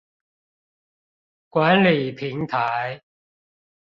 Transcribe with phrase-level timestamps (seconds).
[1.49, 2.99] 管理平台